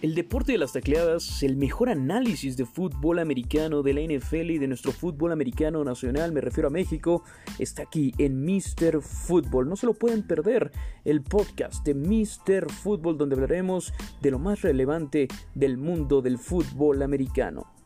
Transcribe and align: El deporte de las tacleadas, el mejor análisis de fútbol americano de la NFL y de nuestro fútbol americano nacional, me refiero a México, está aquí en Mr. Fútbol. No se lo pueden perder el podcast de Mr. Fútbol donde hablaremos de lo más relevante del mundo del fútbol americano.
El 0.00 0.14
deporte 0.14 0.52
de 0.52 0.58
las 0.58 0.74
tacleadas, 0.74 1.42
el 1.42 1.56
mejor 1.56 1.88
análisis 1.88 2.56
de 2.56 2.64
fútbol 2.64 3.18
americano 3.18 3.82
de 3.82 3.94
la 3.94 4.00
NFL 4.00 4.50
y 4.52 4.58
de 4.58 4.68
nuestro 4.68 4.92
fútbol 4.92 5.32
americano 5.32 5.82
nacional, 5.82 6.30
me 6.30 6.40
refiero 6.40 6.68
a 6.68 6.70
México, 6.70 7.24
está 7.58 7.82
aquí 7.82 8.14
en 8.16 8.44
Mr. 8.44 9.02
Fútbol. 9.02 9.68
No 9.68 9.74
se 9.74 9.86
lo 9.86 9.94
pueden 9.94 10.24
perder 10.24 10.70
el 11.04 11.20
podcast 11.22 11.84
de 11.84 11.94
Mr. 11.94 12.70
Fútbol 12.70 13.18
donde 13.18 13.34
hablaremos 13.34 13.92
de 14.20 14.30
lo 14.30 14.38
más 14.38 14.62
relevante 14.62 15.26
del 15.56 15.78
mundo 15.78 16.22
del 16.22 16.38
fútbol 16.38 17.02
americano. 17.02 17.77